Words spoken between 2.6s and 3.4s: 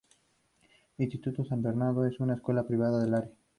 privada del área.